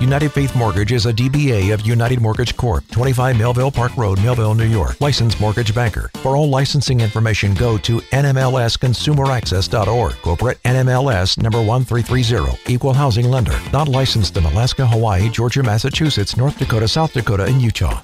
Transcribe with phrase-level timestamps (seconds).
[0.00, 4.54] United Faith Mortgage is a DBA of United Mortgage Corp., 25 Melville Park Road, Melville,
[4.54, 5.00] New York.
[5.00, 6.10] Licensed mortgage banker.
[6.16, 10.12] For all licensing information, go to nmlsconsumeraccess.org.
[10.16, 12.58] Corporate NMLS number 1330.
[12.70, 13.58] Equal housing lender.
[13.72, 18.02] Not licensed in Alaska, Hawaii, Georgia, Massachusetts, North Dakota, South Dakota, and Utah.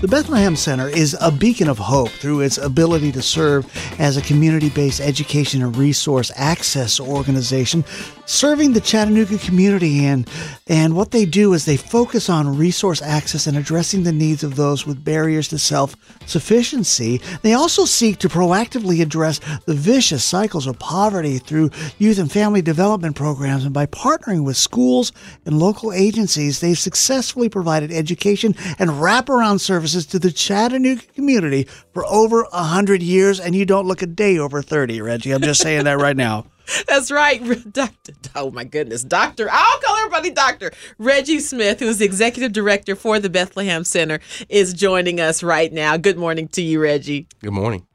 [0.00, 3.66] The Bethlehem Center is a beacon of hope through its ability to serve
[3.98, 7.82] as a community based education and resource access organization,
[8.26, 10.04] serving the Chattanooga community.
[10.04, 10.28] And,
[10.66, 14.56] and what they do is they focus on resource access and addressing the needs of
[14.56, 17.20] those with barriers to self sufficiency.
[17.42, 22.62] They also seek to proactively address the vicious cycles of poverty through youth and family
[22.62, 23.64] development programs.
[23.64, 25.12] And by partnering with schools
[25.44, 32.04] and local agencies, they've successfully provided education and wraparound services to the Chattanooga community for
[32.06, 33.40] over a 100 years.
[33.40, 35.32] And you don't look a day over 30, Reggie.
[35.32, 36.46] I'm just saying that right now.
[36.86, 37.40] That's right,
[37.72, 38.12] Doctor.
[38.34, 39.48] Oh my goodness, Doctor.
[39.50, 40.72] I'll call everybody Doctor.
[40.98, 45.96] Reggie Smith, who's the executive director for the Bethlehem Center, is joining us right now.
[45.96, 47.26] Good morning to you, Reggie.
[47.42, 47.86] Good morning.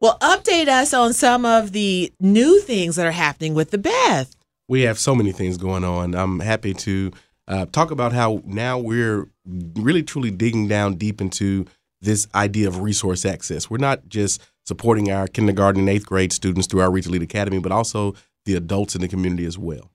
[0.00, 4.34] Well, update us on some of the new things that are happening with the Beth.
[4.68, 6.14] We have so many things going on.
[6.14, 7.12] I'm happy to
[7.46, 11.66] uh, talk about how now we're really truly digging down deep into
[12.00, 13.70] this idea of resource access.
[13.70, 17.58] We're not just supporting our kindergarten and eighth grade students through our Reach Elite Academy,
[17.58, 18.14] but also
[18.44, 19.90] the adults in the community as well.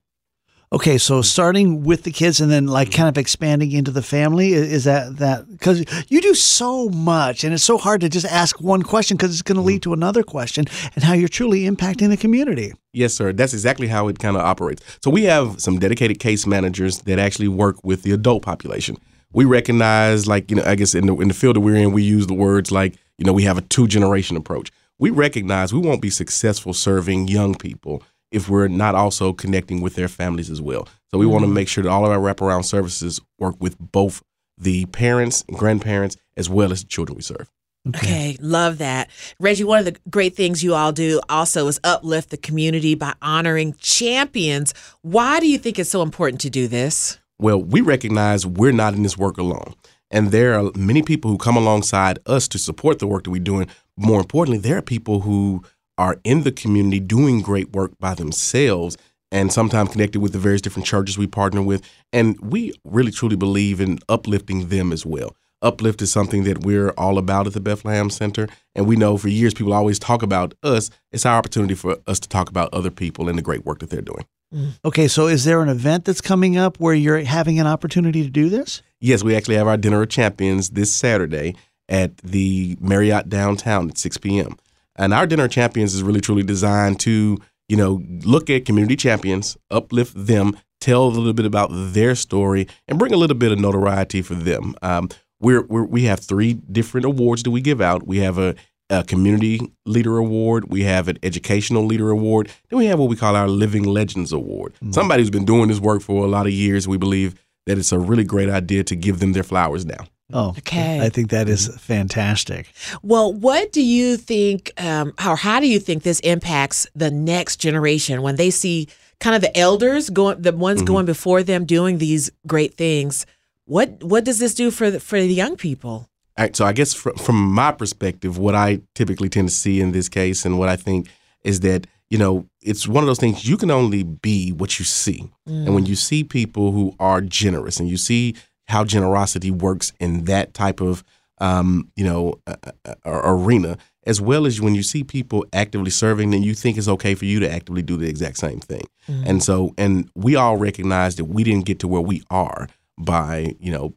[0.72, 1.22] Okay, so mm-hmm.
[1.22, 2.96] starting with the kids and then like mm-hmm.
[2.96, 7.54] kind of expanding into the family is that that because you do so much and
[7.54, 9.90] it's so hard to just ask one question because it's going to lead mm-hmm.
[9.90, 10.64] to another question
[10.96, 12.72] and how you're truly impacting the community.
[12.92, 13.32] Yes, sir.
[13.32, 14.82] That's exactly how it kind of operates.
[15.04, 18.96] So we have some dedicated case managers that actually work with the adult population.
[19.32, 21.92] We recognize, like you know, I guess in the in the field that we're in,
[21.92, 24.70] we use the words like you know we have a two generation approach.
[24.98, 29.94] We recognize we won't be successful serving young people if we're not also connecting with
[29.94, 30.88] their families as well.
[31.10, 31.32] So we mm-hmm.
[31.32, 34.22] want to make sure that all of our wraparound services work with both
[34.58, 37.50] the parents and grandparents as well as the children we serve.
[37.86, 37.98] Okay.
[37.98, 38.36] okay.
[38.40, 39.10] love that.
[39.38, 43.12] Reggie, one of the great things you all do also is uplift the community by
[43.20, 44.72] honoring champions.
[45.02, 47.18] Why do you think it's so important to do this?
[47.38, 49.74] Well, we recognize we're not in this work alone.
[50.14, 53.42] And there are many people who come alongside us to support the work that we're
[53.42, 53.66] doing.
[53.96, 55.64] More importantly, there are people who
[55.98, 58.96] are in the community doing great work by themselves
[59.32, 61.82] and sometimes connected with the various different churches we partner with.
[62.12, 65.34] And we really truly believe in uplifting them as well.
[65.62, 68.46] Uplift is something that we're all about at the Bethlehem Center.
[68.76, 70.90] And we know for years people always talk about us.
[71.10, 73.90] It's our opportunity for us to talk about other people and the great work that
[73.90, 74.26] they're doing.
[74.54, 74.78] Mm.
[74.84, 78.30] Okay, so is there an event that's coming up where you're having an opportunity to
[78.30, 78.82] do this?
[79.04, 81.56] Yes, we actually have our Dinner of Champions this Saturday
[81.90, 84.56] at the Marriott downtown at 6 p.m.
[84.96, 87.36] And our Dinner of Champions is really truly designed to,
[87.68, 92.66] you know, look at community champions, uplift them, tell a little bit about their story,
[92.88, 94.74] and bring a little bit of notoriety for them.
[94.80, 98.06] Um, we're, we're, we have three different awards that we give out.
[98.06, 98.54] We have a,
[98.88, 103.16] a community leader award, we have an educational leader award, then we have what we
[103.16, 104.74] call our Living Legends Award.
[104.76, 104.92] Mm-hmm.
[104.92, 106.88] Somebody who's been doing this work for a lot of years.
[106.88, 107.34] We believe
[107.66, 110.06] that it's a really great idea to give them their flowers now.
[110.32, 111.00] Oh, okay.
[111.00, 112.72] I think that is fantastic.
[113.02, 117.56] Well, what do you think, um, or how do you think this impacts the next
[117.56, 118.88] generation when they see
[119.20, 120.86] kind of the elders going, the ones mm-hmm.
[120.86, 123.26] going before them doing these great things?
[123.66, 126.08] What what does this do for the, for the young people?
[126.36, 129.80] All right, so I guess from, from my perspective, what I typically tend to see
[129.80, 131.08] in this case, and what I think
[131.44, 134.84] is that you know it's one of those things you can only be what you
[134.84, 135.66] see, mm.
[135.66, 138.34] and when you see people who are generous, and you see
[138.68, 141.04] how generosity works in that type of
[141.38, 146.30] um, you know uh, uh, arena, as well as when you see people actively serving,
[146.30, 148.86] then you think it's okay for you to actively do the exact same thing.
[149.08, 149.24] Mm-hmm.
[149.26, 152.68] And so, and we all recognize that we didn't get to where we are
[152.98, 153.94] by you know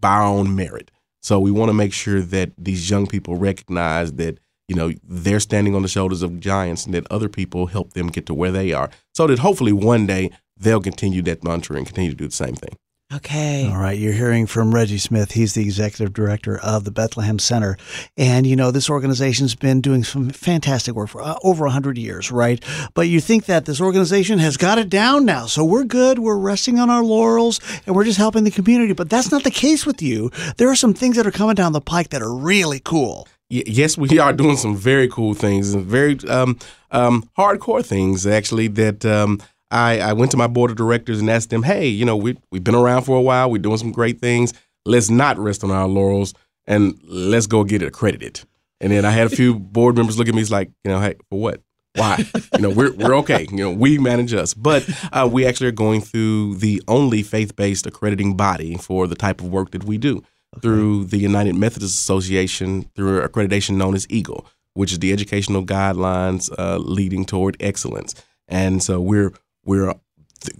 [0.00, 0.90] by our own merit.
[1.22, 4.38] So we want to make sure that these young people recognize that
[4.70, 8.08] you know they're standing on the shoulders of giants and that other people help them
[8.08, 8.90] get to where they are.
[9.14, 12.32] So so that hopefully one day they'll continue that mantra and continue to do the
[12.32, 12.74] same thing.
[13.12, 13.68] Okay.
[13.70, 15.32] All right, you're hearing from Reggie Smith.
[15.32, 17.76] He's the executive director of the Bethlehem Center.
[18.16, 22.32] And, you know, this organization's been doing some fantastic work for uh, over 100 years,
[22.32, 22.64] right?
[22.94, 25.44] But you think that this organization has got it down now.
[25.44, 26.18] So we're good.
[26.18, 28.94] We're resting on our laurels and we're just helping the community.
[28.94, 30.30] But that's not the case with you.
[30.56, 33.28] There are some things that are coming down the pike that are really cool.
[33.50, 36.56] Yes, we are doing some very cool things and very um,
[36.92, 39.04] um, hardcore things, actually, that.
[39.04, 39.40] Um,
[39.72, 42.36] I, I went to my board of directors and asked them, hey, you know, we,
[42.50, 43.48] we've been around for a while.
[43.48, 44.52] We're doing some great things.
[44.84, 46.34] Let's not rest on our laurels
[46.66, 48.40] and let's go get it accredited.
[48.80, 51.00] And then I had a few board members look at me, it's like, you know,
[51.00, 51.62] hey, for what?
[51.94, 52.24] Why?
[52.54, 53.46] you know, we're, we're okay.
[53.50, 54.54] You know, we manage us.
[54.54, 59.14] But uh, we actually are going through the only faith based accrediting body for the
[59.14, 60.22] type of work that we do
[60.54, 60.60] okay.
[60.62, 66.50] through the United Methodist Association, through accreditation known as EAGLE, which is the educational guidelines
[66.58, 68.14] uh, leading toward excellence.
[68.48, 69.32] And so we're
[69.64, 69.94] we're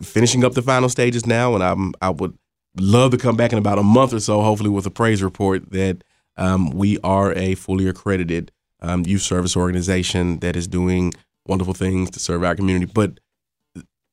[0.03, 2.37] finishing up the final stages now, and I'm I would
[2.79, 5.71] love to come back in about a month or so, hopefully with a praise report
[5.71, 6.05] that
[6.37, 11.13] um, we are a fully accredited um, youth service organization that is doing
[11.47, 13.19] wonderful things to serve our community, but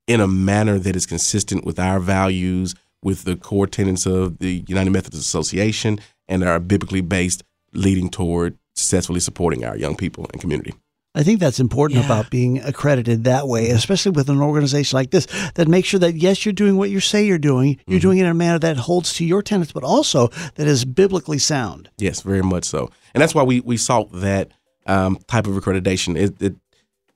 [0.07, 2.74] in a manner that is consistent with our values,
[3.04, 8.58] with the core tenets of the United Methodist Association, and are biblically based, leading toward
[8.76, 10.74] successfully supporting our young people and community.
[11.16, 12.06] I think that's important yeah.
[12.06, 16.16] about being accredited that way, especially with an organization like this that makes sure that
[16.16, 17.80] yes, you're doing what you say you're doing.
[17.88, 18.08] You're mm-hmm.
[18.08, 21.40] doing it in a manner that holds to your tenets, but also that is biblically
[21.40, 21.90] sound.
[21.98, 24.52] Yes, very much so, and that's why we we sought that
[24.86, 26.16] um, type of accreditation.
[26.16, 26.56] It, it,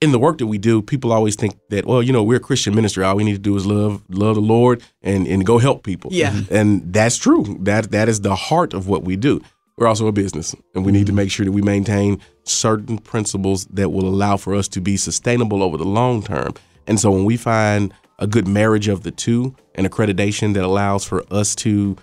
[0.02, 2.42] in the work that we do, people always think that, well, you know, we're a
[2.42, 3.04] Christian ministry.
[3.04, 6.12] All we need to do is love, love the Lord, and and go help people.
[6.12, 6.54] Yeah, mm-hmm.
[6.54, 7.58] and that's true.
[7.62, 9.42] That that is the heart of what we do
[9.82, 11.18] we're also a business and we need to mm-hmm.
[11.18, 15.64] make sure that we maintain certain principles that will allow for us to be sustainable
[15.64, 16.54] over the long term.
[16.86, 21.04] And so when we find a good marriage of the two, an accreditation that allows
[21.04, 21.98] for us to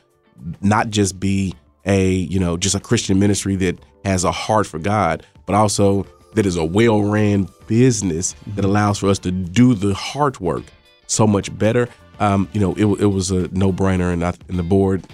[0.61, 1.55] not just be
[1.85, 6.05] a, you know, just a Christian ministry that has a heart for God, but also
[6.35, 10.65] that is a well-ran business that allows for us to do the hard work
[11.07, 11.89] so much better.
[12.21, 15.05] Um, you know, it, it was a no-brainer, and, I, and the board,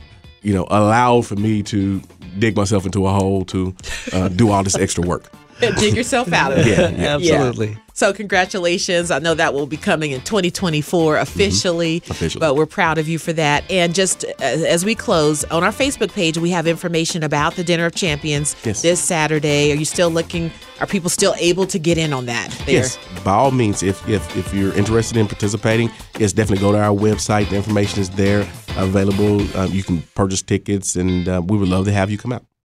[0.43, 2.01] you know, allowed for me to
[2.39, 3.75] dig myself into a hole to
[4.13, 5.31] uh, do all this extra work.
[5.61, 6.67] Dig yourself out of it.
[6.67, 7.71] Yeah, absolutely.
[7.71, 7.79] Yeah.
[7.97, 9.12] So congratulations.
[9.12, 12.11] I know that will be coming in 2024 officially, mm-hmm.
[12.11, 12.41] officially.
[12.41, 13.62] But we're proud of you for that.
[13.71, 17.62] And just uh, as we close, on our Facebook page, we have information about the
[17.62, 18.83] Dinner of Champions yes.
[18.83, 19.71] this Saturday.
[19.71, 20.51] Are you still looking?
[20.81, 22.51] Are people still able to get in on that?
[22.67, 22.75] There?
[22.75, 23.85] Yes, by all means.
[23.85, 27.49] If, if if you're interested in participating, yes, definitely go to our website.
[27.51, 28.41] The information is there
[28.77, 29.41] available.
[29.56, 32.45] Um, you can purchase tickets, and uh, we would love to have you come out.